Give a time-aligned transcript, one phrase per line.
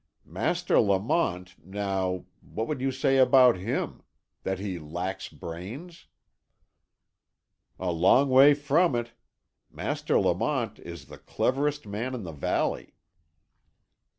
[0.25, 4.01] Master Lamont, now what would you say about him?
[4.41, 6.07] That he lacks brains?"
[7.77, 9.11] "A long way from it.
[9.69, 12.95] Master Lamont is the cleverest man in the valley."